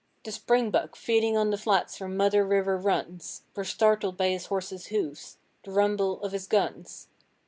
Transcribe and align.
The 0.23 0.31
springbuck, 0.31 0.95
feeding 0.95 1.37
on 1.37 1.51
the 1.51 1.59
flats 1.59 1.99
where 1.99 2.09
Modder 2.09 2.43
River 2.43 2.75
runs, 2.75 3.43
Were 3.55 3.63
startled 3.63 4.17
by 4.17 4.29
his 4.29 4.47
horses' 4.47 4.87
hoofs, 4.87 5.37
the 5.63 5.69
rumble 5.69 6.19
of 6.23 6.31
his 6.31 6.47
guns. 6.47 7.07